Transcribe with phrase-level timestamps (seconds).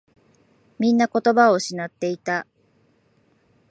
[0.79, 2.47] みんな言葉を失っていた。